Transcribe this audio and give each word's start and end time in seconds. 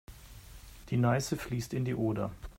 Die 0.89 0.97
Neiße 0.97 1.37
fließt 1.37 1.75
in 1.75 1.85
die 1.85 1.93
Oder. 1.93 2.31